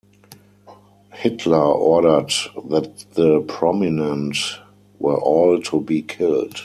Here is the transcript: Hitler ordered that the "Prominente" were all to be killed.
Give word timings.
Hitler 1.13 1.59
ordered 1.63 2.31
that 2.71 3.05
the 3.13 3.41
"Prominente" 3.41 4.57
were 4.97 5.19
all 5.21 5.61
to 5.61 5.79
be 5.79 6.01
killed. 6.01 6.59